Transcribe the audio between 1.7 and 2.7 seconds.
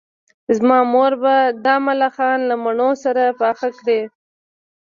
ملخان له